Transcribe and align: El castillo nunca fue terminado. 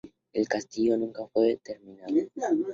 El 0.33 0.47
castillo 0.47 0.97
nunca 0.97 1.27
fue 1.27 1.57
terminado. 1.57 2.11